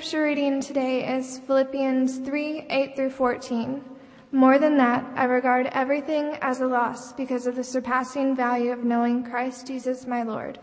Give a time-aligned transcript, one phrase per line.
[0.00, 3.84] Scripture reading today is Philippians 3 8 through 14.
[4.32, 8.82] More than that, I regard everything as a loss because of the surpassing value of
[8.82, 10.58] knowing Christ Jesus my Lord.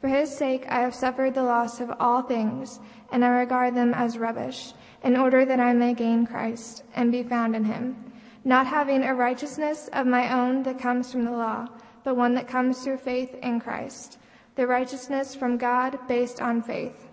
[0.00, 2.80] For his sake, I have suffered the loss of all things,
[3.12, 4.72] and I regard them as rubbish,
[5.04, 8.10] in order that I may gain Christ and be found in him,
[8.42, 11.68] not having a righteousness of my own that comes from the law,
[12.04, 14.16] but one that comes through faith in Christ,
[14.54, 17.07] the righteousness from God based on faith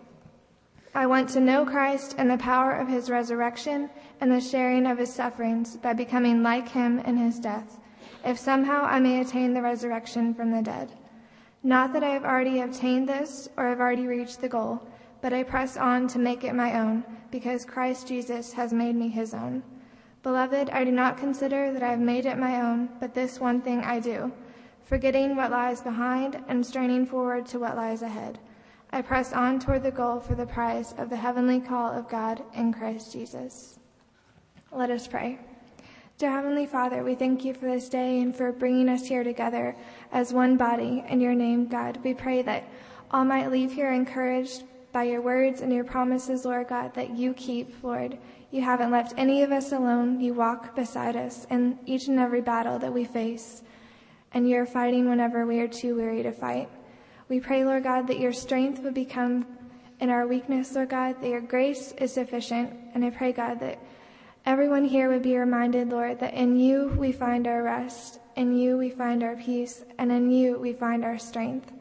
[0.96, 3.90] I want to know Christ and the power of his resurrection
[4.22, 7.78] and the sharing of his sufferings by becoming like him in his death,
[8.24, 10.94] if somehow I may attain the resurrection from the dead.
[11.64, 14.82] Not that I have already obtained this or have already reached the goal,
[15.22, 19.10] but I press on to make it my own, because Christ Jesus has made me
[19.10, 19.64] his own.
[20.24, 23.60] Beloved, I do not consider that I have made it my own, but this one
[23.60, 24.32] thing I do,
[24.86, 28.40] forgetting what lies behind and straining forward to what lies ahead.
[28.96, 32.42] I press on toward the goal for the prize of the heavenly call of God
[32.54, 33.78] in Christ Jesus.
[34.72, 35.38] Let us pray.
[36.18, 39.76] Dear Heavenly Father, we thank you for this day and for bringing us here together
[40.14, 42.00] as one body in your name, God.
[42.06, 42.70] We pray that
[43.12, 44.64] all might leave here encouraged
[44.94, 48.18] by your words and your promises, Lord God, that you keep, Lord.
[48.50, 50.22] You haven't left any of us alone.
[50.22, 53.62] You walk beside us in each and every battle that we face,
[54.32, 56.70] and you're fighting whenever we are too weary to fight.
[57.28, 59.46] We pray, Lord God, that your strength would become
[60.00, 62.74] in our weakness, Lord God, that your grace is sufficient.
[62.94, 63.80] And I pray, God, that
[64.46, 68.78] everyone here would be reminded, Lord, that in you we find our rest, in you
[68.78, 71.72] we find our peace, and in you we find our strength.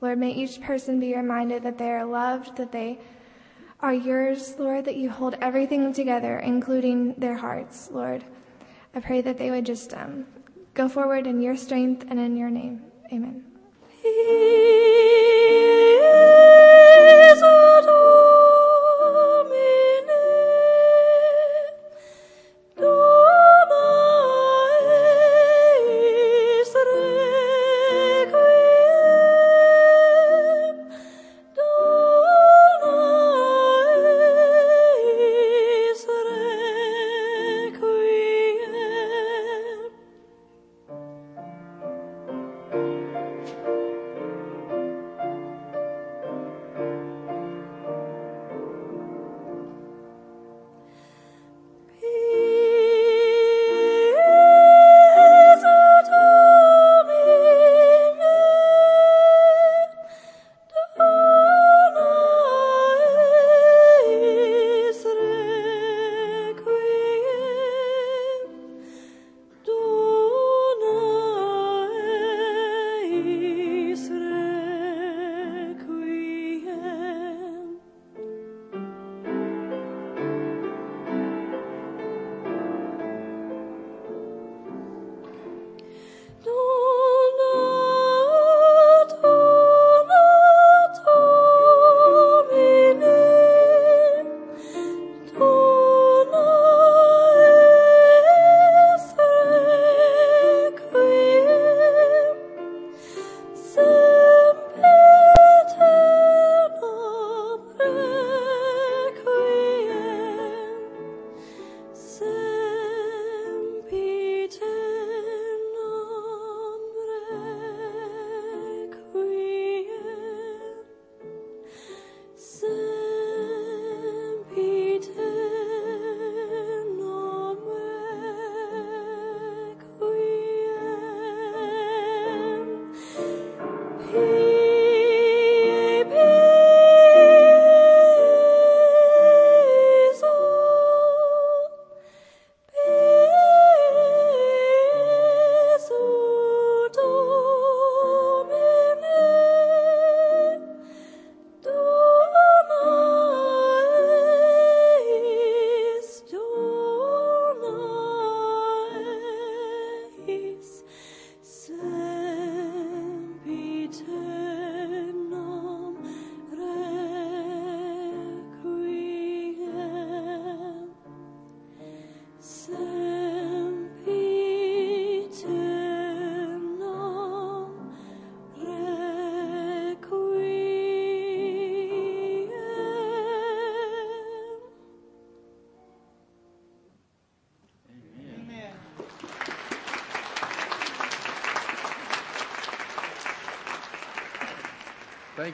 [0.00, 2.98] Lord, may each person be reminded that they are loved, that they
[3.80, 8.24] are yours, Lord, that you hold everything together, including their hearts, Lord.
[8.94, 10.26] I pray that they would just um,
[10.74, 12.82] go forward in your strength and in your name.
[13.12, 13.51] Amen.
[14.02, 14.12] He is
[17.38, 18.21] adorable.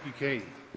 [0.00, 0.67] Thank you, Katie.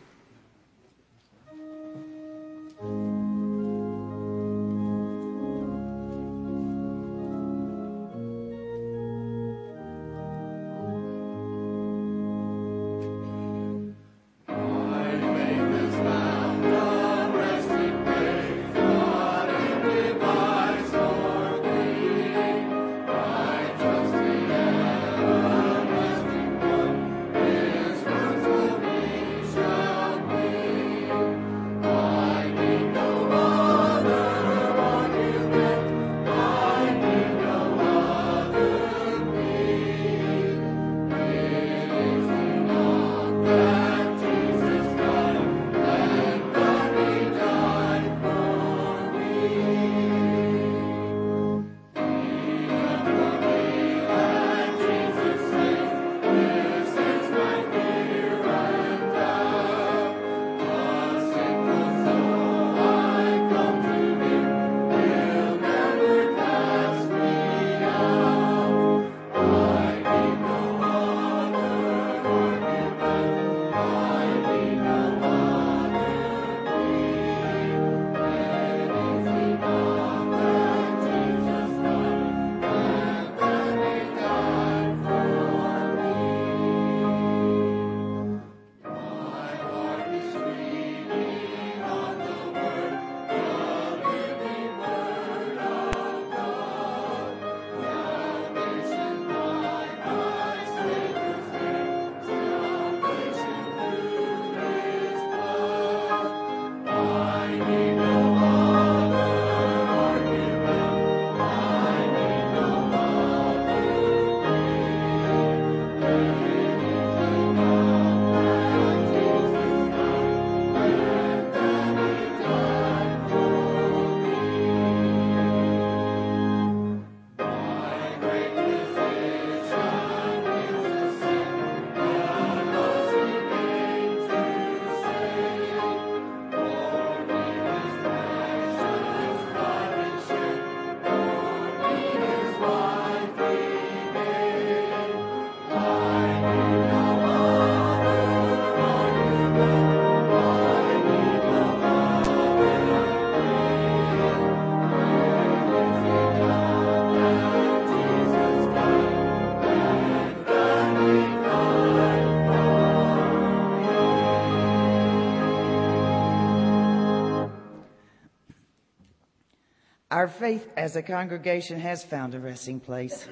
[170.22, 173.28] Our faith as a congregation has found a resting place,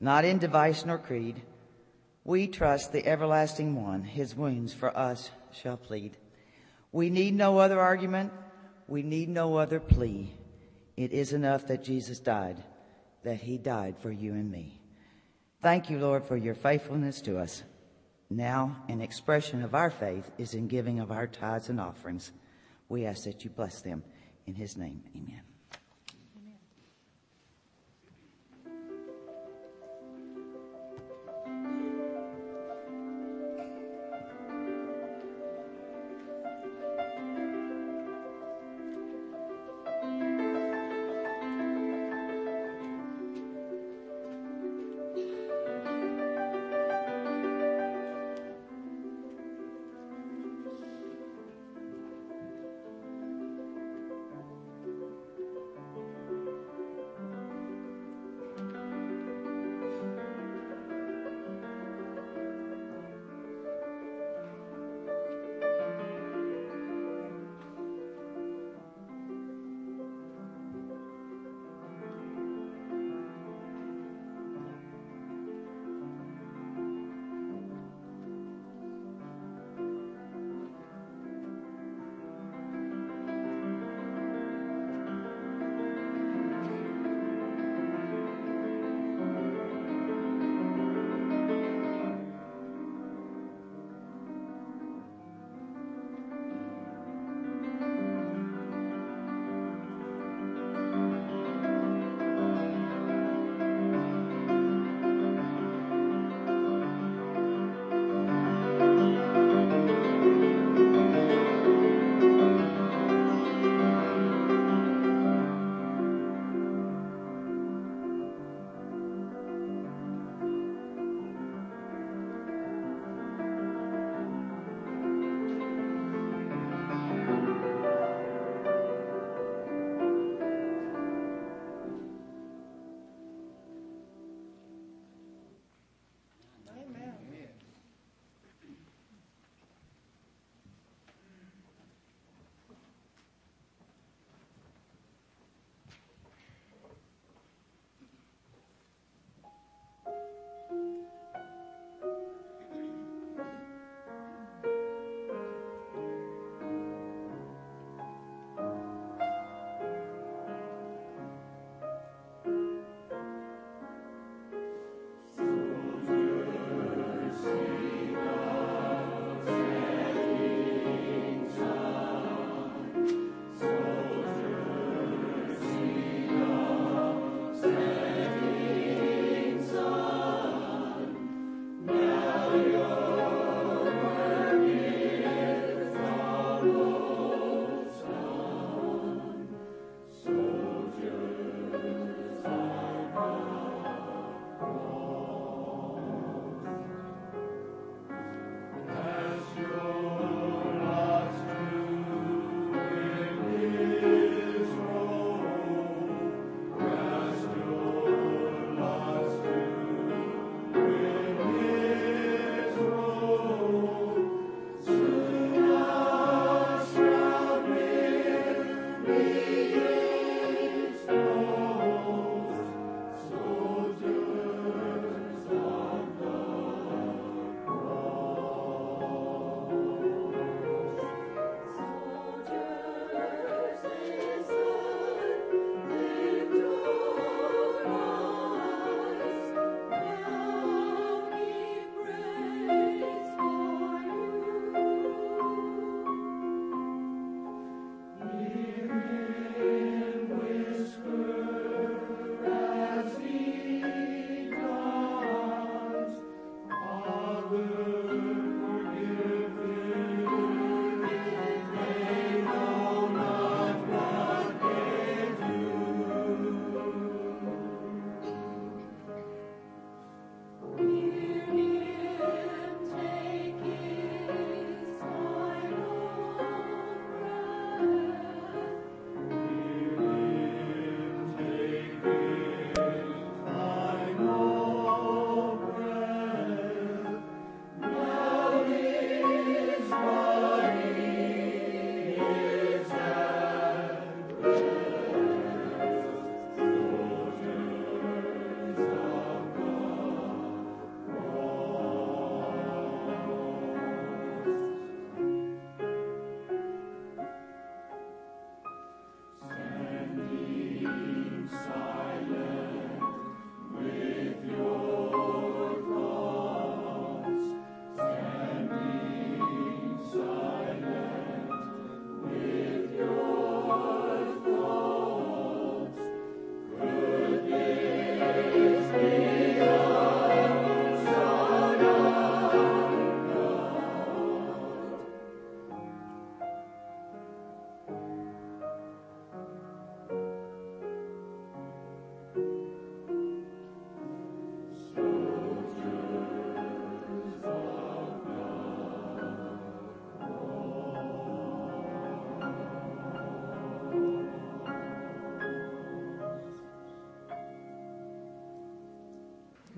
[0.00, 1.42] not in device nor creed.
[2.24, 6.16] We trust the everlasting one, his wounds for us shall plead.
[6.92, 8.32] We need no other argument.
[8.86, 10.32] We need no other plea.
[10.96, 12.56] It is enough that Jesus died,
[13.22, 14.80] that he died for you and me.
[15.60, 17.64] Thank you, Lord, for your faithfulness to us.
[18.30, 22.32] Now, an expression of our faith is in giving of our tithes and offerings.
[22.88, 24.02] We ask that you bless them.
[24.46, 25.42] In his name, amen.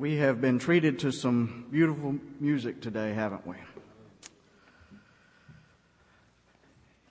[0.00, 3.56] We have been treated to some beautiful music today, haven't we?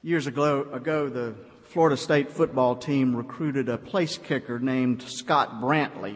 [0.02, 6.16] Years ago, ago, the Florida State football team recruited a place kicker named Scott Brantley.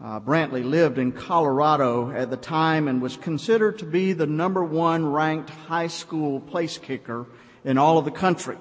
[0.00, 4.62] Uh, Brantley lived in Colorado at the time and was considered to be the number
[4.62, 7.26] one ranked high school place kicker
[7.64, 8.58] in all of the country.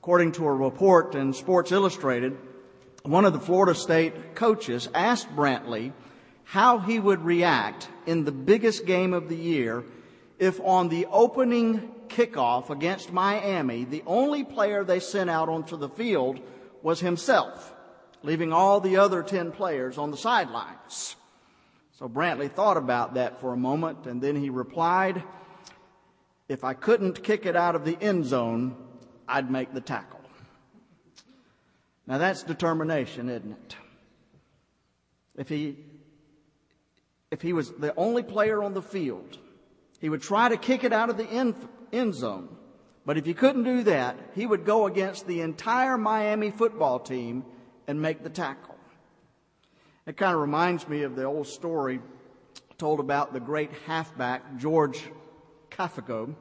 [0.00, 2.36] According to a report in Sports Illustrated,
[3.04, 5.92] one of the Florida State coaches asked Brantley
[6.46, 9.82] how he would react in the biggest game of the year
[10.38, 15.88] if on the opening kickoff against Miami, the only player they sent out onto the
[15.88, 16.38] field
[16.82, 17.74] was himself,
[18.22, 21.16] leaving all the other 10 players on the sidelines.
[21.98, 25.24] So Brantley thought about that for a moment and then he replied,
[26.48, 28.76] if I couldn't kick it out of the end zone,
[29.26, 30.20] I'd make the tackle.
[32.06, 33.76] Now that's determination, isn't it?
[35.36, 35.76] If he
[37.36, 39.36] if he was the only player on the field,
[40.00, 41.54] he would try to kick it out of the end,
[41.92, 42.48] end zone.
[43.04, 47.44] But if he couldn't do that, he would go against the entire Miami football team
[47.86, 48.74] and make the tackle.
[50.06, 52.00] It kind of reminds me of the old story
[52.78, 55.02] told about the great halfback, George
[55.70, 56.34] Cafego.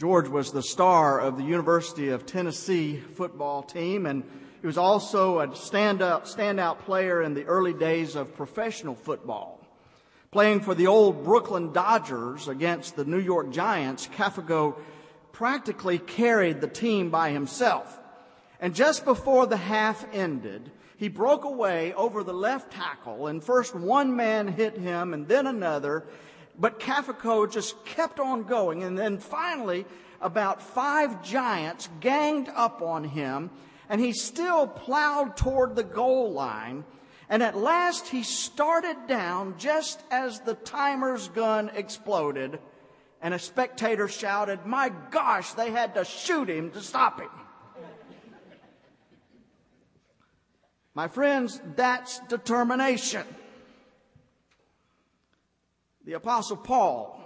[0.00, 4.24] George was the star of the University of Tennessee football team, and
[4.60, 9.60] he was also a standout, standout player in the early days of professional football.
[10.34, 14.74] Playing for the old Brooklyn Dodgers against the New York Giants, Cafego
[15.30, 18.00] practically carried the team by himself.
[18.58, 23.76] And just before the half ended, he broke away over the left tackle and first
[23.76, 26.02] one man hit him and then another.
[26.58, 28.82] But Cafego just kept on going.
[28.82, 29.86] And then finally,
[30.20, 33.50] about five giants ganged up on him
[33.88, 36.82] and he still plowed toward the goal line.
[37.28, 42.58] And at last he started down just as the timer's gun exploded
[43.22, 47.30] and a spectator shouted, my gosh, they had to shoot him to stop him.
[50.94, 53.26] My friends, that's determination.
[56.04, 57.18] The apostle Paul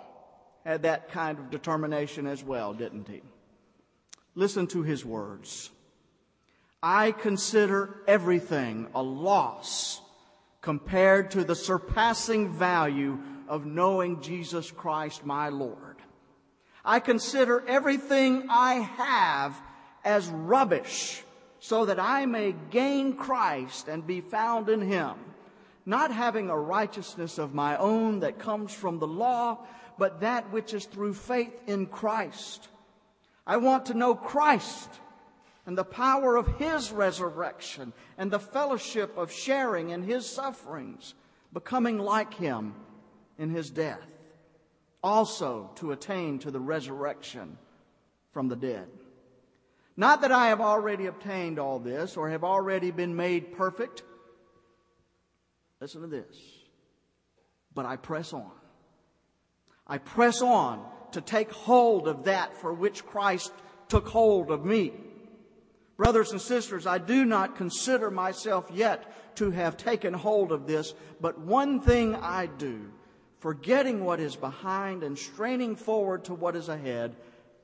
[0.64, 3.22] had that kind of determination as well, didn't he?
[4.34, 5.70] Listen to his words.
[6.82, 10.00] I consider everything a loss
[10.60, 15.96] compared to the surpassing value of knowing Jesus Christ my Lord.
[16.84, 19.60] I consider everything I have
[20.04, 21.24] as rubbish
[21.58, 25.14] so that I may gain Christ and be found in Him,
[25.84, 29.58] not having a righteousness of my own that comes from the law,
[29.98, 32.68] but that which is through faith in Christ.
[33.44, 34.88] I want to know Christ
[35.68, 41.12] and the power of His resurrection and the fellowship of sharing in His sufferings,
[41.52, 42.74] becoming like Him
[43.36, 44.08] in His death,
[45.02, 47.58] also to attain to the resurrection
[48.32, 48.88] from the dead.
[49.94, 54.02] Not that I have already obtained all this or have already been made perfect.
[55.82, 56.34] Listen to this.
[57.74, 58.52] But I press on.
[59.86, 63.52] I press on to take hold of that for which Christ
[63.90, 64.92] took hold of me.
[65.98, 70.94] Brothers and sisters, I do not consider myself yet to have taken hold of this,
[71.20, 72.92] but one thing I do,
[73.40, 77.16] forgetting what is behind and straining forward to what is ahead,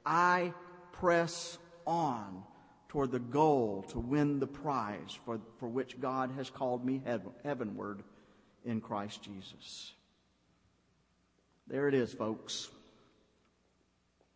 [0.04, 0.52] I
[0.90, 2.42] press on
[2.88, 7.02] toward the goal to win the prize for, for which God has called me
[7.44, 8.02] heavenward
[8.64, 9.92] in Christ Jesus.
[11.68, 12.68] There it is, folks.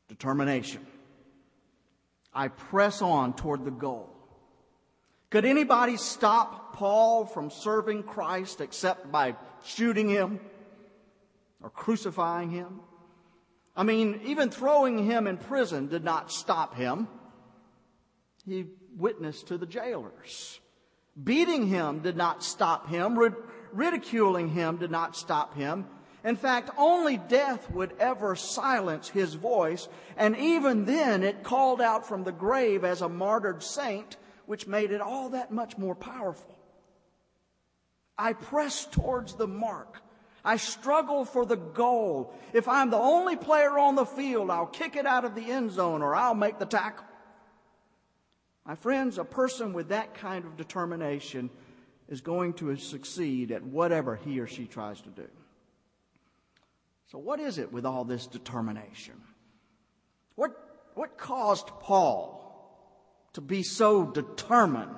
[0.09, 0.87] Determination.
[2.39, 4.09] I press on toward the goal.
[5.31, 10.39] Could anybody stop Paul from serving Christ except by shooting him
[11.61, 12.79] or crucifying him?
[13.75, 17.09] I mean, even throwing him in prison did not stop him.
[18.47, 20.61] He witnessed to the jailers.
[21.21, 23.19] Beating him did not stop him.
[23.73, 25.87] Ridiculing him did not stop him.
[26.25, 32.07] In fact, only death would ever silence his voice, and even then it called out
[32.07, 36.59] from the grave as a martyred saint, which made it all that much more powerful.
[38.17, 40.03] I press towards the mark.
[40.45, 42.35] I struggle for the goal.
[42.53, 45.71] If I'm the only player on the field, I'll kick it out of the end
[45.71, 47.05] zone or I'll make the tackle.
[48.67, 51.51] My friends, a person with that kind of determination
[52.09, 55.29] is going to succeed at whatever he or she tries to do.
[57.11, 59.15] So, what is it with all this determination?
[60.35, 60.53] What,
[60.95, 62.35] what caused Paul
[63.33, 64.91] to be so determined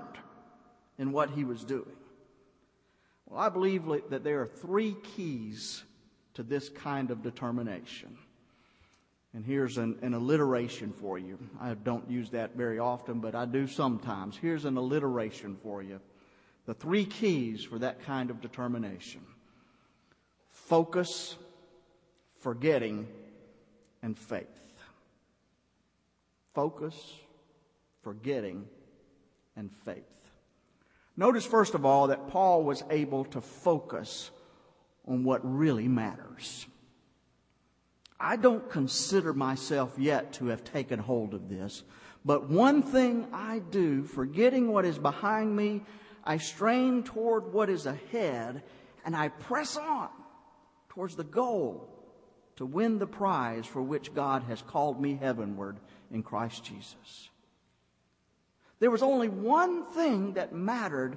[0.99, 1.97] in what he was doing?
[3.27, 5.85] Well, I believe that there are three keys
[6.35, 8.19] to this kind of determination.
[9.33, 11.39] And here's an, an, alliteration for you.
[11.61, 14.37] I don't use that very often, but I do sometimes.
[14.37, 16.01] Here's an alliteration for you.
[16.67, 19.21] The three keys for that kind of determination
[20.51, 21.37] focus,
[22.41, 23.07] forgetting,
[24.03, 24.47] and faith.
[26.55, 26.97] Focus,
[28.03, 28.67] forgetting,
[29.57, 30.05] and faith.
[31.17, 34.31] Notice, first of all, that Paul was able to focus
[35.07, 36.67] on what really matters.
[38.19, 41.83] I don't consider myself yet to have taken hold of this,
[42.25, 45.83] but one thing I do, forgetting what is behind me,
[46.25, 48.63] I strain toward what is ahead,
[49.05, 50.11] and I press on
[50.91, 52.00] towards the goal
[52.61, 55.79] to win the prize for which God has called me heavenward
[56.13, 57.31] in Christ Jesus.
[58.81, 61.17] There was only one thing that mattered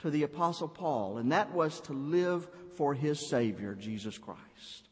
[0.00, 4.88] to the Apostle Paul, and that was to live for his Savior, Jesus Christ.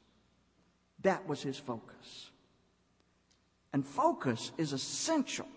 [1.01, 2.31] That was his focus.
[3.73, 5.49] And focus is essential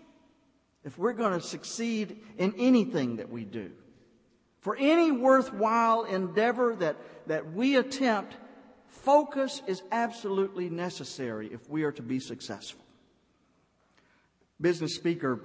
[0.84, 3.70] if we're going to succeed in anything that we do.
[4.62, 6.96] For any worthwhile endeavor that,
[7.28, 8.36] that we attempt,
[9.04, 12.84] focus is absolutely necessary if we are to be successful.
[14.60, 15.42] Business speaker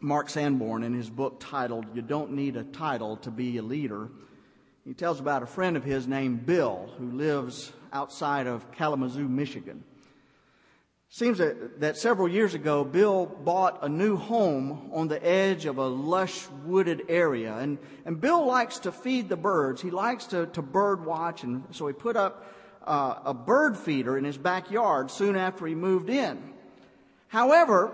[0.00, 4.10] Mark Sanborn, in his book titled You Don't Need a Title to Be a Leader,
[4.84, 9.82] he tells about a friend of his named Bill who lives outside of Kalamazoo, Michigan.
[11.08, 15.78] Seems that, that several years ago, Bill bought a new home on the edge of
[15.78, 17.56] a lush wooded area.
[17.56, 19.80] And, and Bill likes to feed the birds.
[19.80, 21.44] He likes to, to bird watch.
[21.44, 22.44] And so he put up
[22.84, 26.52] uh, a bird feeder in his backyard soon after he moved in.
[27.28, 27.92] However,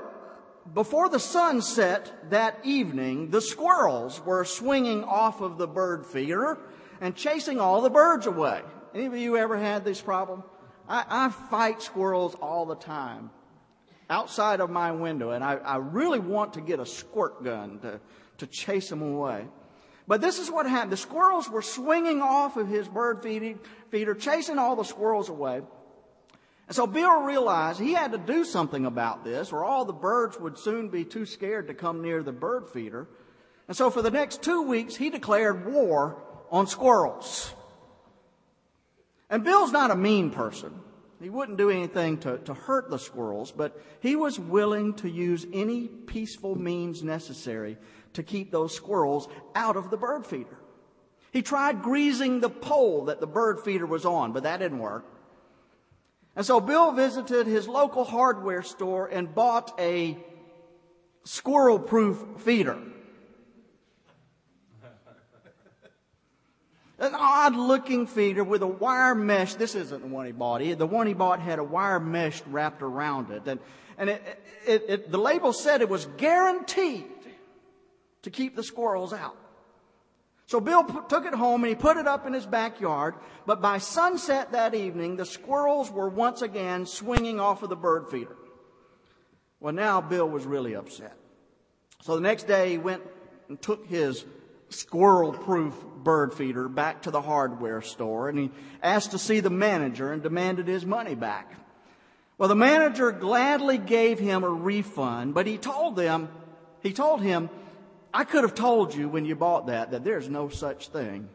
[0.74, 6.58] before the sun set that evening, the squirrels were swinging off of the bird feeder
[7.00, 8.62] and chasing all the birds away.
[8.94, 10.42] Any of you ever had this problem?
[10.88, 13.30] I, I fight squirrels all the time
[14.10, 18.00] outside of my window, and I, I really want to get a squirt gun to,
[18.38, 19.46] to chase them away.
[20.10, 20.90] But this is what happened.
[20.90, 25.62] The squirrels were swinging off of his bird feeder, chasing all the squirrels away.
[26.66, 30.36] And so Bill realized he had to do something about this, or all the birds
[30.40, 33.06] would soon be too scared to come near the bird feeder.
[33.68, 36.20] And so for the next two weeks, he declared war
[36.50, 37.54] on squirrels.
[39.30, 40.74] And Bill's not a mean person.
[41.22, 45.46] He wouldn't do anything to, to hurt the squirrels, but he was willing to use
[45.52, 47.76] any peaceful means necessary
[48.14, 50.58] to keep those squirrels out of the bird feeder.
[51.32, 55.04] He tried greasing the pole that the bird feeder was on, but that didn't work.
[56.34, 60.16] And so Bill visited his local hardware store and bought a
[61.24, 62.78] squirrel proof feeder.
[66.98, 69.54] an odd looking feeder with a wire mesh.
[69.54, 70.60] This isn't the one he bought.
[70.60, 73.42] The one he bought had a wire mesh wrapped around it.
[73.46, 73.60] And,
[73.98, 77.04] and it, it, it, the label said it was guaranteed
[78.22, 79.36] to keep the squirrels out.
[80.46, 83.14] So Bill p- took it home and he put it up in his backyard.
[83.46, 88.08] But by sunset that evening, the squirrels were once again swinging off of the bird
[88.08, 88.36] feeder.
[89.60, 91.16] Well, now Bill was really upset.
[92.02, 93.02] So the next day he went
[93.48, 94.24] and took his
[94.70, 98.50] squirrel proof bird feeder back to the hardware store and he
[98.82, 101.52] asked to see the manager and demanded his money back.
[102.38, 106.30] Well, the manager gladly gave him a refund, but he told them,
[106.82, 107.50] he told him,
[108.12, 111.28] I could have told you when you bought that that there's no such thing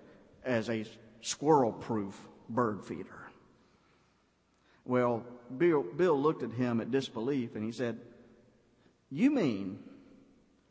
[0.43, 0.85] as a
[1.21, 3.25] squirrel proof bird feeder.
[4.83, 5.23] Well,
[5.57, 7.99] Bill, Bill looked at him at disbelief and he said,
[9.09, 9.79] You mean,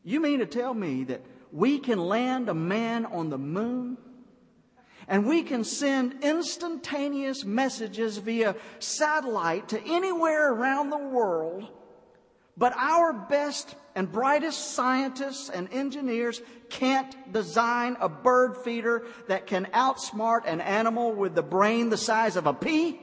[0.05, 3.97] you mean to tell me that we can land a man on the moon
[5.09, 11.69] and we can send instantaneous messages via satellite to anywhere around the world.
[12.57, 19.67] But our best and brightest scientists and engineers can't design a bird feeder that can
[19.67, 23.01] outsmart an animal with the brain the size of a pea?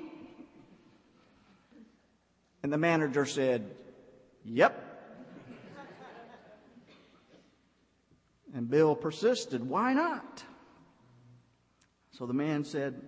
[2.63, 3.75] And the manager said,
[4.43, 4.87] Yep.
[8.53, 10.43] And Bill persisted, Why not?
[12.11, 13.01] So the man said,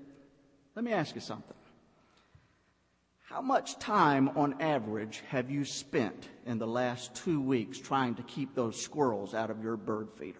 [0.75, 1.57] Let me ask you something.
[3.33, 8.21] How much time on average have you spent in the last two weeks trying to
[8.21, 10.37] keep those squirrels out of your bird feeder?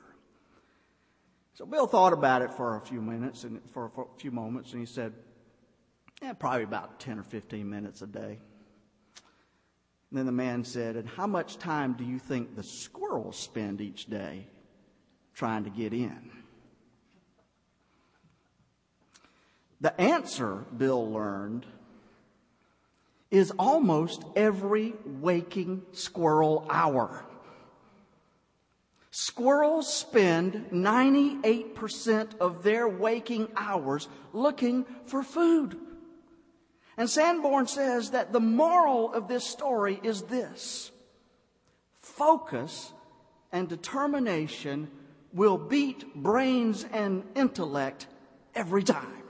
[1.55, 4.79] So Bill thought about it for a few minutes and for, a few moments and
[4.79, 5.11] he said,
[6.21, 8.37] yeah, probably about 10 or 15 minutes a day.
[10.11, 13.81] And then the man said, and how much time do you think the squirrels spend
[13.81, 14.45] each day
[15.33, 16.29] trying to get in.
[19.81, 21.65] The answer, Bill learned,
[23.33, 27.25] is almost every waking squirrel hour.
[29.09, 35.79] Squirrels spend 98% of their waking hours looking for food.
[36.95, 40.91] And Sanborn says that the moral of this story is this
[42.01, 42.93] focus
[43.51, 44.91] and determination
[45.33, 48.05] will beat brains and intellect
[48.53, 49.22] every time.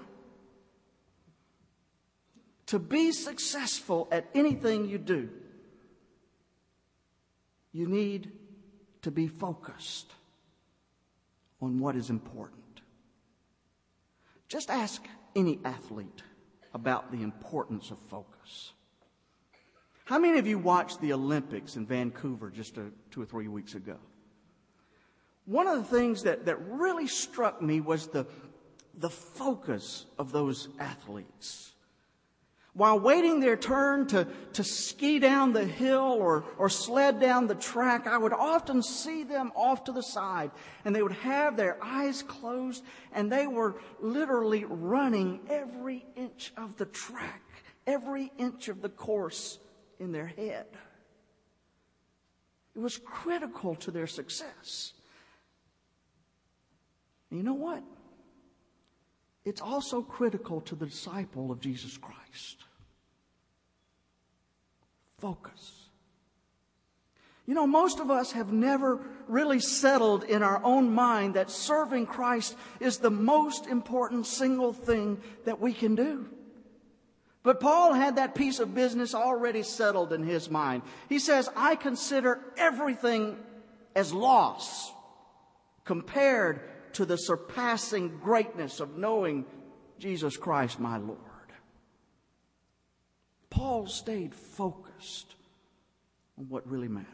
[2.74, 5.30] To be successful at anything you do,
[7.72, 8.32] you need
[9.04, 10.12] to be focused
[11.62, 12.82] on what is important.
[14.48, 15.04] Just ask
[15.36, 16.24] any athlete
[16.74, 18.74] about the importance of focus.
[20.06, 23.76] How many of you watched the Olympics in Vancouver just a, two or three weeks
[23.76, 23.98] ago?
[25.46, 28.26] One of the things that, that really struck me was the,
[28.98, 31.73] the focus of those athletes.
[32.76, 37.54] While waiting their turn to, to ski down the hill or, or sled down the
[37.54, 40.50] track, I would often see them off to the side
[40.84, 42.84] and they would have their eyes closed
[43.14, 47.44] and they were literally running every inch of the track,
[47.86, 49.60] every inch of the course
[50.00, 50.66] in their head.
[52.76, 54.94] It was critical to their success.
[57.30, 57.84] And you know what?
[59.46, 61.98] It's also critical to the disciple of Jesus
[62.34, 62.64] Christ.
[65.20, 65.72] Focus.
[67.46, 72.08] You know, most of us have never really settled in our own mind that serving
[72.08, 76.28] Christ is the most important single thing that we can do.
[77.44, 80.84] But Paul had that piece of business already settled in his mind.
[81.10, 83.38] He says, I consider everything
[83.96, 84.92] as loss
[85.84, 86.62] compared
[86.94, 89.46] to the surpassing greatness of knowing
[90.00, 91.20] Jesus Christ, my Lord.
[93.54, 95.36] Paul stayed focused
[96.40, 97.08] on what really mattered.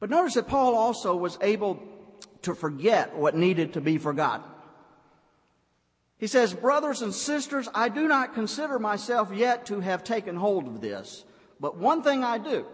[0.00, 1.80] But notice that Paul also was able
[2.42, 4.50] to forget what needed to be forgotten.
[6.18, 10.66] He says, Brothers and sisters, I do not consider myself yet to have taken hold
[10.66, 11.24] of this,
[11.60, 12.66] but one thing I do,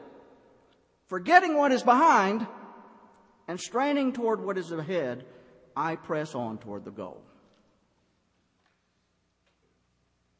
[1.09, 2.47] forgetting what is behind
[3.47, 5.27] and straining toward what is ahead,
[5.77, 7.20] I press on toward the goal.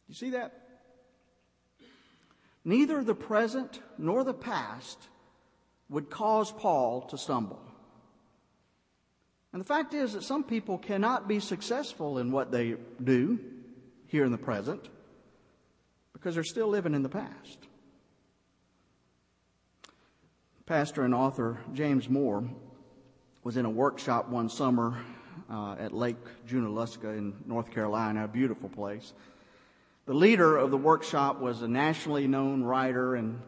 [0.09, 0.64] You see that?
[2.65, 4.99] Neither the present nor the past
[5.89, 7.61] would cause Paul to stumble.
[9.53, 13.39] And the fact is that some people cannot be successful in what they do
[14.07, 14.89] here in the present
[16.13, 17.59] because they're still living in the past.
[20.67, 22.49] Pastor and author James Moore
[23.43, 24.99] was in a workshop one summer
[25.51, 26.17] uh, at Lake
[26.49, 29.13] Junaluska in North Carolina, a beautiful place.
[30.07, 33.41] The leader of the workshop was a nationally known writer and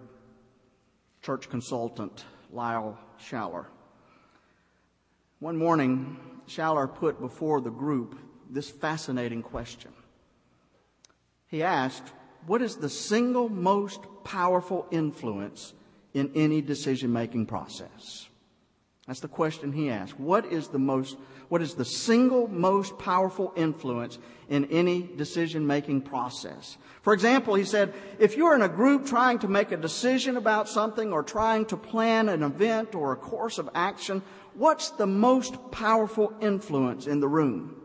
[1.20, 3.66] church consultant, Lyle Schaller.
[5.38, 6.16] One morning,
[6.48, 9.92] Schaller put before the group this fascinating question.
[11.48, 12.10] He asked,
[12.46, 15.74] What is the single most powerful influence
[16.14, 18.30] in any decision making process?
[19.06, 20.18] That's the question he asked.
[20.18, 21.16] What is the most,
[21.48, 26.76] what is the single most powerful influence in any decision making process?
[27.02, 30.68] For example, he said, if you're in a group trying to make a decision about
[30.68, 34.22] something or trying to plan an event or a course of action,
[34.54, 37.76] what's the most powerful influence in the room?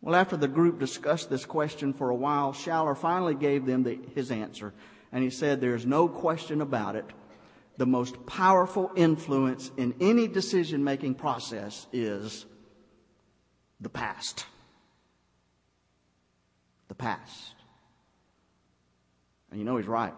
[0.00, 3.98] Well, after the group discussed this question for a while, Schaller finally gave them the,
[4.14, 4.72] his answer.
[5.12, 7.04] And he said, there's no question about it
[7.76, 12.46] the most powerful influence in any decision making process is
[13.80, 14.46] the past.
[16.88, 17.54] The past.
[19.50, 20.14] And you know he's right.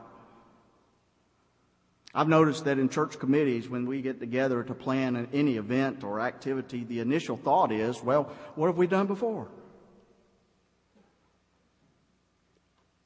[2.14, 6.20] I've noticed that in church committees, when we get together to plan any event or
[6.20, 9.48] activity, the initial thought is, well, what have we done before?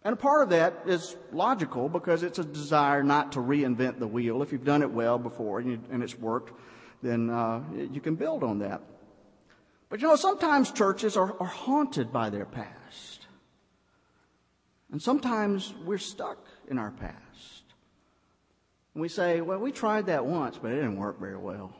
[0.02, 4.06] And a part of that is logical because it's a desire not to reinvent the
[4.06, 4.42] wheel.
[4.42, 6.52] If you've done it well before and, you, and it's worked,
[7.02, 8.80] then uh, you can build on that.
[9.90, 13.26] But you know, sometimes churches are, are haunted by their past.
[14.90, 17.14] And sometimes we're stuck in our past.
[18.94, 21.74] And we say, well, we tried that once, but it didn't work very well.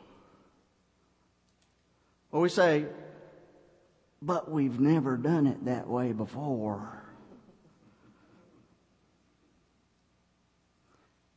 [2.31, 2.85] Or we say,
[4.21, 7.00] but we've never done it that way before.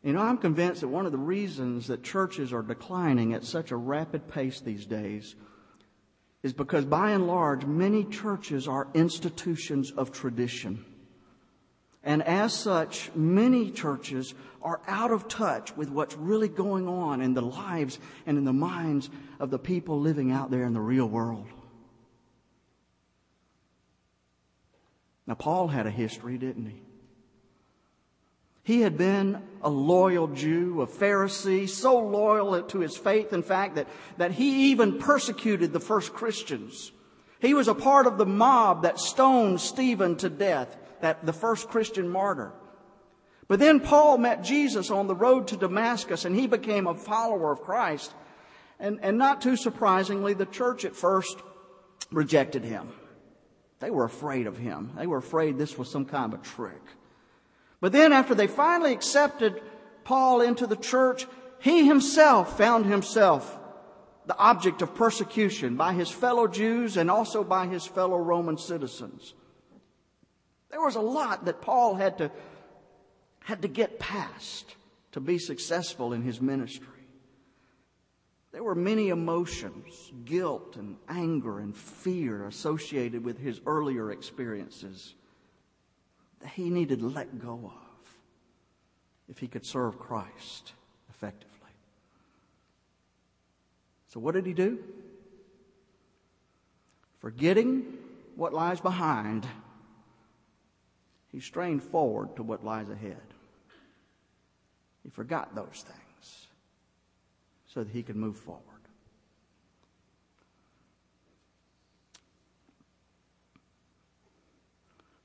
[0.05, 3.71] You know, I'm convinced that one of the reasons that churches are declining at such
[3.71, 5.35] a rapid pace these days
[6.43, 10.85] is because by and large, many churches are institutions of tradition.
[12.03, 17.33] And as such, many churches are out of touch with what's really going on in
[17.33, 19.09] the lives and in the minds
[19.41, 21.47] of the people living out there in the real world.
[25.27, 26.84] Now, Paul had a history, didn't he?
[28.65, 33.77] He had been a loyal Jew, a Pharisee, so loyal to his faith, in fact,
[33.77, 36.91] that, that he even persecuted the first Christians.
[37.41, 41.69] He was a part of the mob that stoned Stephen to death, that the first
[41.69, 42.53] Christian martyr.
[43.49, 47.53] But then Paul met Jesus on the road to Damascus and he became a follower
[47.53, 48.15] of Christ.
[48.81, 51.37] And, and not too surprisingly, the church at first
[52.11, 52.89] rejected him.
[53.81, 54.93] They were afraid of him.
[54.97, 56.81] They were afraid this was some kind of a trick.
[57.85, 59.61] But then after they finally accepted
[60.05, 61.27] Paul into the church,
[61.61, 63.59] he himself found himself
[64.25, 69.35] the object of persecution by his fellow Jews and also by his fellow Roman citizens.
[70.71, 72.31] There was a lot that Paul had to,
[73.41, 74.77] had to get past
[75.13, 77.05] to be successful in his ministry.
[78.51, 85.15] There were many emotions, guilt and anger and fear associated with his earlier experiences
[86.45, 88.17] that he needed to let go of
[89.31, 90.75] if he could serve Christ
[91.09, 91.49] effectively.
[94.09, 94.79] So, what did he do?
[97.19, 97.97] Forgetting
[98.37, 99.47] what lies behind,
[101.33, 103.17] he strained forward to what lies ahead.
[105.03, 106.47] He forgot those things
[107.67, 108.74] so that he could move forward.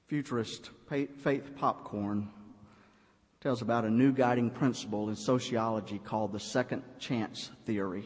[0.10, 2.30] Futurist Faith Popcorn
[3.41, 8.05] tells about a new guiding principle in sociology called the second chance theory.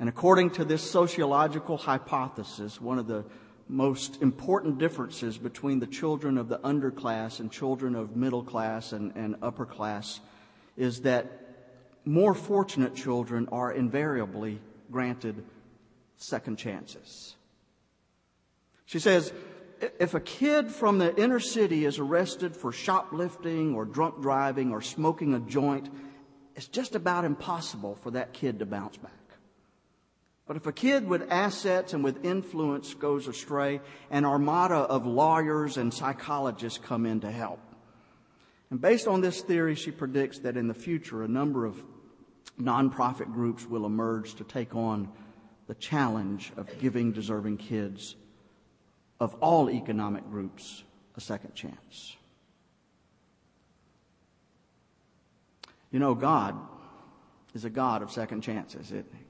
[0.00, 3.26] And according to this sociological hypothesis, one of the
[3.68, 9.14] most important differences between the children of the underclass and children of middle class and,
[9.14, 10.20] and upper class
[10.74, 11.26] is that
[12.06, 14.58] more fortunate children are invariably
[14.90, 15.44] granted
[16.16, 17.36] second chances.
[18.86, 19.34] She says,
[19.98, 24.80] if a kid from the inner city is arrested for shoplifting or drunk driving or
[24.80, 25.88] smoking a joint,
[26.54, 29.12] it's just about impossible for that kid to bounce back.
[30.46, 33.80] But if a kid with assets and with influence goes astray,
[34.10, 37.60] an armada of lawyers and psychologists come in to help.
[38.70, 41.82] And based on this theory, she predicts that in the future, a number of
[42.60, 45.08] nonprofit groups will emerge to take on
[45.66, 48.16] the challenge of giving deserving kids
[49.20, 50.82] of all economic groups
[51.16, 52.16] a second chance.
[55.90, 56.56] You know, God
[57.54, 59.24] is a God of second chances, isn't he?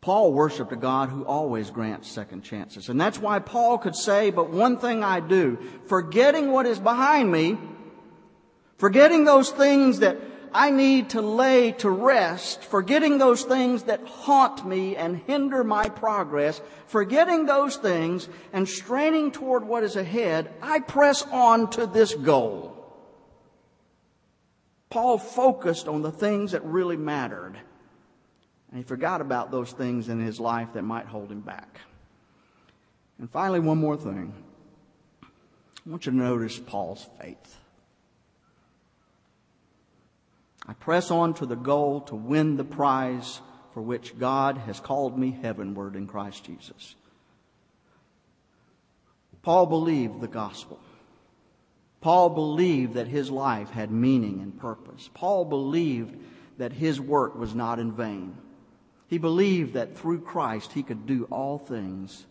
[0.00, 2.90] Paul worshiped a God who always grants second chances.
[2.90, 7.32] And that's why Paul could say, but one thing I do, forgetting what is behind
[7.32, 7.56] me,
[8.76, 10.18] forgetting those things that
[10.54, 15.88] I need to lay to rest, forgetting those things that haunt me and hinder my
[15.88, 22.14] progress, forgetting those things and straining toward what is ahead, I press on to this
[22.14, 22.70] goal.
[24.90, 27.58] Paul focused on the things that really mattered.
[28.70, 31.80] And he forgot about those things in his life that might hold him back.
[33.18, 34.32] And finally, one more thing.
[35.24, 37.58] I want you to notice Paul's faith.
[40.66, 43.40] I press on to the goal to win the prize
[43.72, 46.94] for which God has called me heavenward in Christ Jesus.
[49.42, 50.80] Paul believed the gospel.
[52.00, 55.10] Paul believed that his life had meaning and purpose.
[55.12, 56.16] Paul believed
[56.58, 58.36] that his work was not in vain.
[59.08, 62.26] He believed that through Christ he could do all things.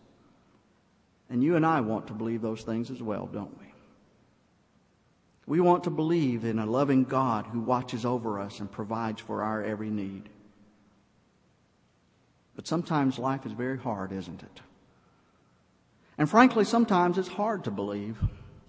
[1.30, 3.63] And you and I want to believe those things as well, don't we?
[5.46, 9.42] We want to believe in a loving God who watches over us and provides for
[9.42, 10.28] our every need.
[12.56, 14.60] But sometimes life is very hard, isn't it?
[16.16, 18.16] And frankly, sometimes it's hard to believe,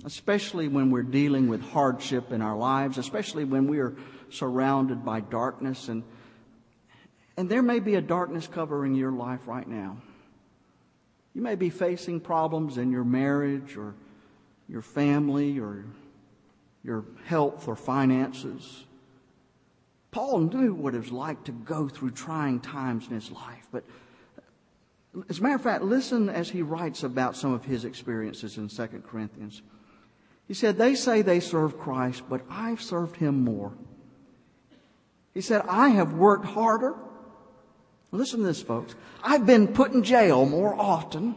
[0.04, 3.96] especially when we're dealing with hardship in our lives, especially when we are
[4.32, 5.88] surrounded by darkness.
[5.88, 6.04] And,
[7.38, 9.98] and there may be a darkness covering your life right now.
[11.34, 13.94] You may be facing problems in your marriage or
[14.68, 15.86] your family or
[16.86, 18.84] your health or finances.
[20.12, 23.84] Paul knew what it was like to go through trying times in his life, but
[25.30, 28.68] as a matter of fact, listen as he writes about some of his experiences in
[28.68, 29.62] 2 Corinthians.
[30.48, 33.74] He said, They say they serve Christ, but I've served him more.
[35.34, 36.96] He said, I have worked harder.
[38.12, 38.96] Listen to this, folks.
[39.24, 41.36] I've been put in jail more often.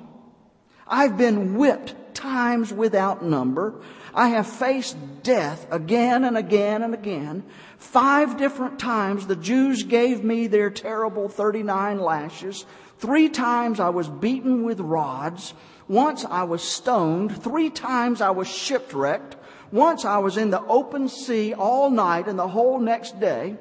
[0.86, 3.74] I've been whipped times without number.
[4.12, 7.44] I have faced death again and again and again.
[7.78, 12.66] Five different times the Jews gave me their terrible 39 lashes.
[12.98, 15.54] Three times I was beaten with rods.
[15.86, 17.40] Once I was stoned.
[17.42, 19.36] Three times I was shipwrecked.
[19.70, 23.56] Once I was in the open sea all night and the whole next day.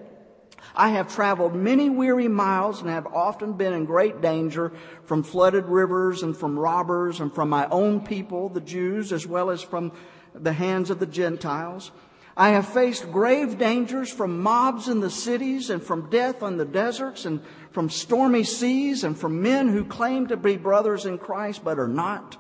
[0.80, 4.71] I have traveled many weary miles and have often been in great danger
[5.05, 9.49] from flooded rivers and from robbers and from my own people, the Jews, as well
[9.49, 9.91] as from
[10.36, 11.91] the hands of the Gentiles.
[12.38, 16.65] I have faced grave dangers from mobs in the cities and from death on the
[16.65, 21.63] deserts and from stormy seas and from men who claim to be brothers in Christ
[21.63, 22.38] but are not.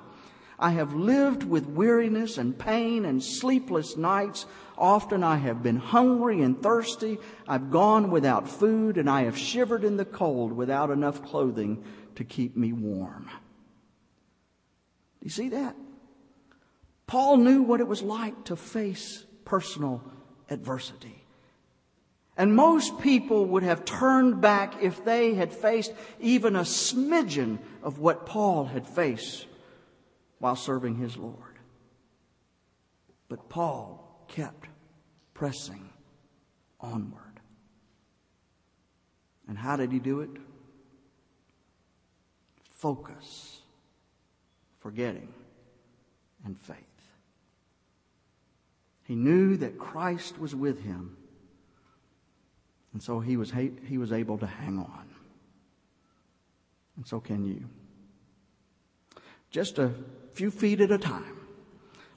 [0.59, 4.45] I have lived with weariness and pain and sleepless nights
[4.77, 7.17] Often I have been hungry and thirsty.
[7.47, 11.83] I've gone without food and I have shivered in the cold without enough clothing
[12.15, 13.27] to keep me warm.
[15.19, 15.75] Do you see that?
[17.07, 20.03] Paul knew what it was like to face personal
[20.49, 21.23] adversity.
[22.37, 27.97] And most people would have turned back if they had faced even a smidgen of
[27.97, 29.47] what Paul had faced
[30.39, 31.59] while serving his Lord.
[33.29, 34.67] But Paul kept
[35.33, 35.89] pressing
[36.79, 37.21] onward.
[39.47, 40.29] And how did he do it?
[42.71, 43.61] Focus,
[44.79, 45.33] forgetting,
[46.45, 46.77] and faith.
[49.03, 51.15] He knew that Christ was with him,
[52.93, 55.07] and so he was, he was able to hang on.
[56.97, 57.63] And so can you.
[59.49, 59.93] Just a
[60.37, 61.37] few feet at a time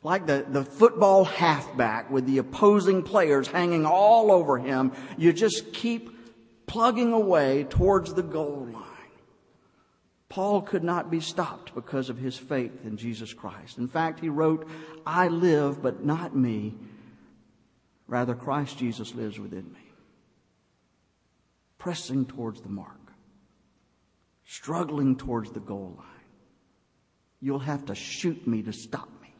[0.02, 4.92] like the, the football halfback with the opposing players hanging all over him.
[5.18, 6.16] You just keep
[6.66, 8.84] plugging away towards the goal line.
[10.28, 13.78] Paul could not be stopped because of his faith in Jesus Christ.
[13.78, 14.68] In fact, he wrote,
[15.04, 16.74] I live, but not me.
[18.06, 19.80] Rather, Christ Jesus lives within me.
[21.78, 23.12] Pressing towards the mark,
[24.44, 26.19] struggling towards the goal line.
[27.40, 29.34] You'll have to shoot me to stop me.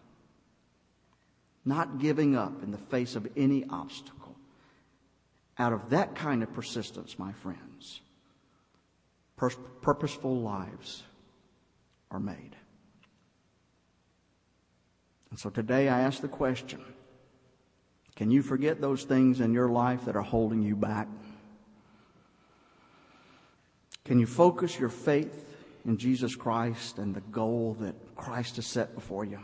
[1.63, 4.35] not giving up in the face of any obstacle.
[5.59, 8.01] Out of that kind of persistence, my friends,
[9.37, 9.51] pur-
[9.83, 11.03] purposeful lives
[12.11, 12.57] are made.
[15.31, 16.83] And so today I ask the question
[18.17, 21.09] can you forget those things in your life that are holding you back?
[24.05, 25.50] Can you focus your faith
[25.85, 29.39] in Jesus Christ and the goal that Christ has set before you?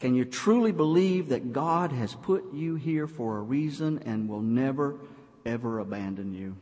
[0.00, 4.42] Can you truly believe that God has put you here for a reason and will
[4.42, 5.00] never,
[5.44, 6.56] ever abandon you?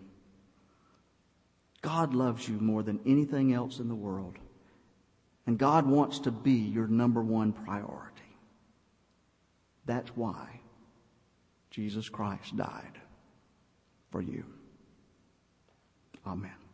[1.82, 4.36] God loves you more than anything else in the world.
[5.46, 8.16] And God wants to be your number one priority.
[9.84, 10.60] That's why
[11.70, 12.98] Jesus Christ died
[14.10, 14.44] for you.
[16.26, 16.65] Amen.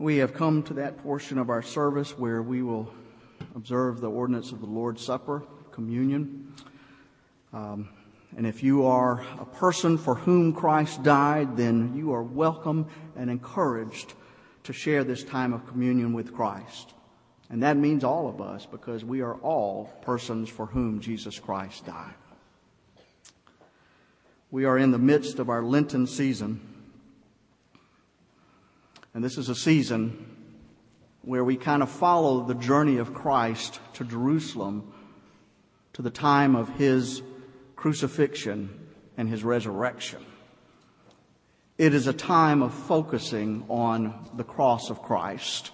[0.00, 2.90] We have come to that portion of our service where we will
[3.54, 5.42] observe the ordinance of the Lord's Supper,
[5.72, 6.54] communion.
[7.52, 7.90] Um,
[8.34, 13.28] and if you are a person for whom Christ died, then you are welcome and
[13.28, 14.14] encouraged
[14.64, 16.94] to share this time of communion with Christ.
[17.50, 21.84] And that means all of us because we are all persons for whom Jesus Christ
[21.84, 22.14] died.
[24.50, 26.69] We are in the midst of our Lenten season.
[29.14, 30.26] And this is a season
[31.22, 34.92] where we kind of follow the journey of Christ to Jerusalem
[35.94, 37.22] to the time of his
[37.76, 40.24] crucifixion and his resurrection.
[41.76, 45.72] It is a time of focusing on the cross of Christ.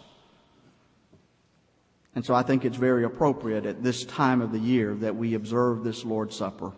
[2.14, 5.34] And so I think it's very appropriate at this time of the year that we
[5.34, 6.72] observe this Lord's Supper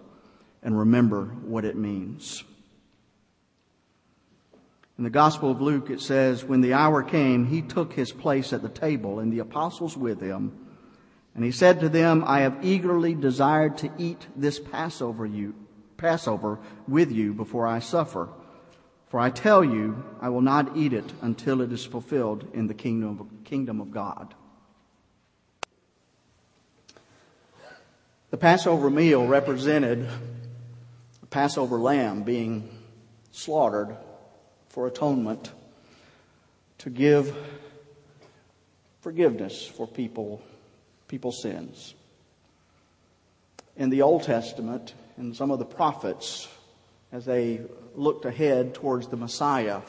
[0.63, 2.43] and remember what it means.
[4.99, 8.53] In the Gospel of Luke, it says, When the hour came, he took his place
[8.53, 10.53] at the table, and the apostles with him.
[11.37, 15.55] And he said to them, I have eagerly desired to eat this Passover, you,
[15.97, 18.29] Passover with you before I suffer.
[19.07, 22.75] For I tell you, I will not eat it until it is fulfilled in the
[22.75, 24.35] kingdom of, kingdom of God.
[28.31, 30.09] The Passover meal represented
[31.21, 32.69] the Passover lamb being
[33.31, 33.97] slaughtered
[34.69, 35.53] for atonement
[36.79, 37.37] to give
[39.01, 40.43] forgiveness for people,
[41.09, 41.95] people's sins.
[43.77, 46.49] In the Old Testament, in some of the prophets,
[47.13, 47.61] as they
[47.95, 49.81] looked ahead towards the Messiah.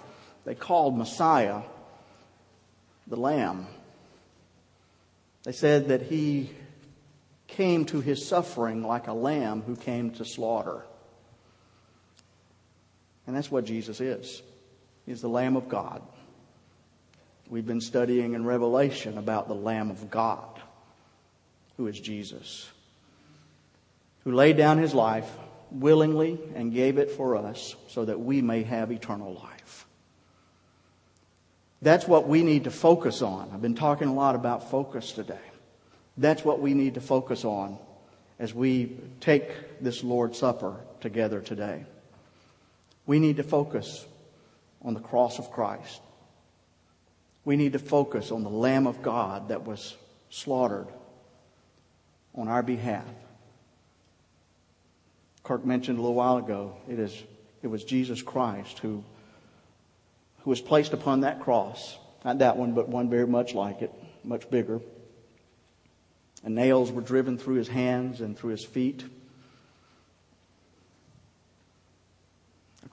[0.46, 1.62] They called Messiah
[3.08, 3.68] the Lamb.
[5.44, 6.52] They said that he
[7.48, 10.84] came to his suffering like a lamb who came to slaughter.
[13.26, 14.42] And that's what Jesus is.
[15.10, 16.04] He's the Lamb of God.
[17.50, 20.62] We've been studying in Revelation about the Lamb of God,
[21.78, 22.70] who is Jesus,
[24.24, 25.28] who laid down his life
[25.72, 29.88] willingly and gave it for us so that we may have eternal life.
[31.82, 33.50] That's what we need to focus on.
[33.52, 35.40] I've been talking a lot about focus today.
[36.18, 37.80] That's what we need to focus on
[38.38, 41.84] as we take this Lord's Supper together today.
[43.08, 44.06] We need to focus
[44.84, 46.02] on the cross of Christ.
[47.46, 49.96] We need to focus on the Lamb of God that was
[50.30, 50.88] slaughtered
[52.36, 53.06] on our behalf.
[55.44, 57.24] Kirk mentioned a little while ago, it, is,
[57.64, 59.04] it was Jesus Christ who,
[60.44, 61.98] who was placed upon that cross.
[62.24, 63.92] Not that one, but one very much like it,
[64.24, 64.82] much bigger.
[66.44, 69.04] And nails were driven through his hands and through his feet.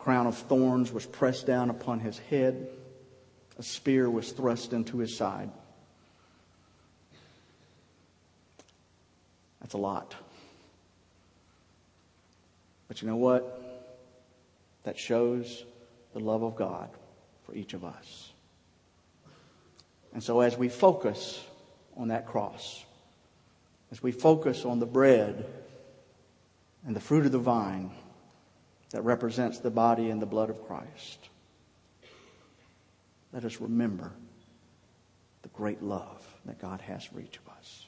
[0.07, 2.69] Crown of thorns was pressed down upon his head.
[3.59, 5.51] A spear was thrust into his side.
[9.61, 10.15] That's a lot.
[12.87, 13.91] But you know what?
[14.85, 15.65] That shows
[16.13, 16.89] the love of God
[17.43, 18.31] for each of us.
[20.15, 21.45] And so as we focus
[21.97, 22.85] on that cross,
[23.91, 25.47] as we focus on the bread
[26.87, 27.91] and the fruit of the vine
[28.91, 31.29] that represents the body and the blood of Christ,
[33.33, 34.13] let us remember
[35.43, 37.87] the great love that God has for each of us.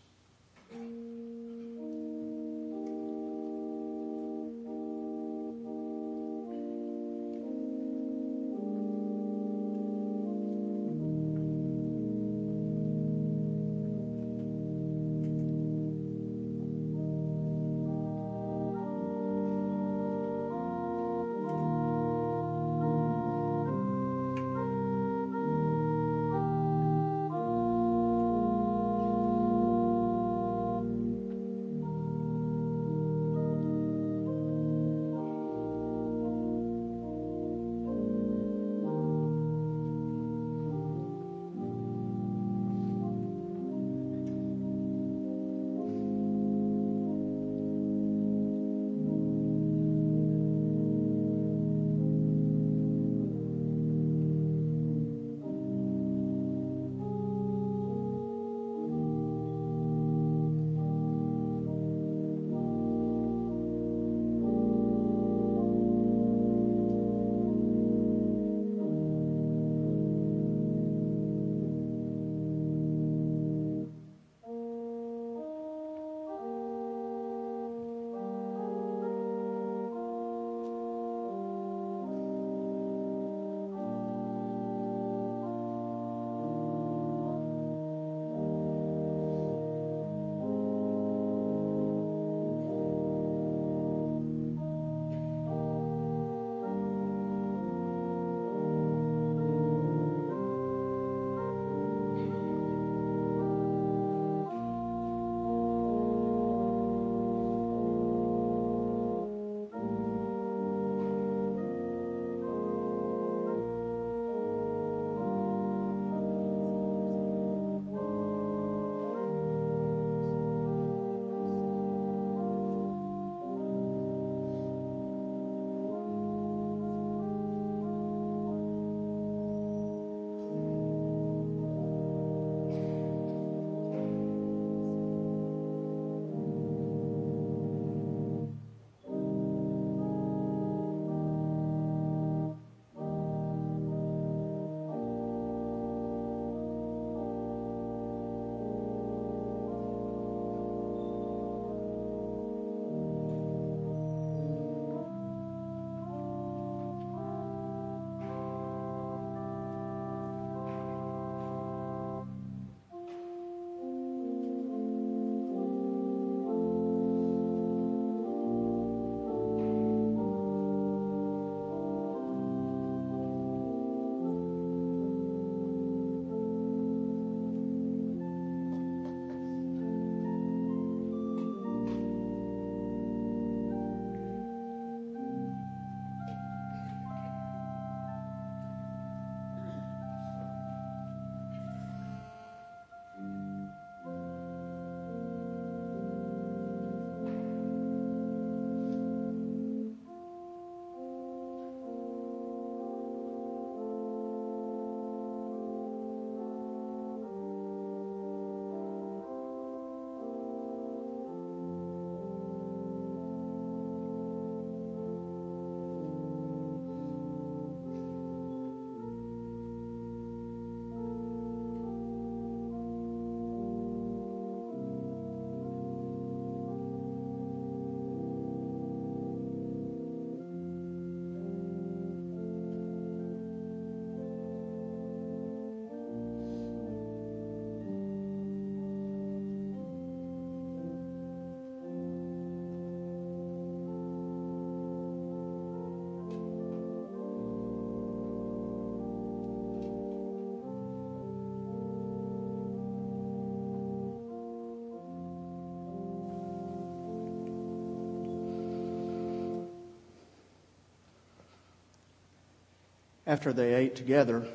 [263.28, 264.46] After they ate together,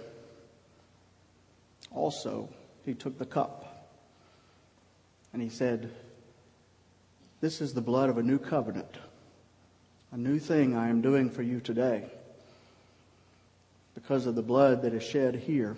[1.92, 2.50] also
[2.84, 3.92] he took the cup
[5.32, 5.92] and he said,
[7.40, 8.98] This is the blood of a new covenant,
[10.12, 12.06] a new thing I am doing for you today.
[13.94, 15.78] Because of the blood that is shed here,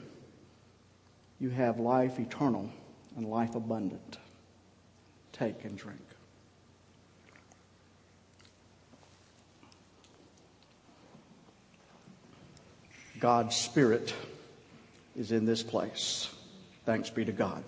[1.37, 2.69] you have life eternal
[3.17, 4.19] and life abundant.
[5.33, 5.99] Take and drink.
[13.19, 14.13] God's Spirit
[15.15, 16.29] is in this place.
[16.85, 17.63] Thanks be to God.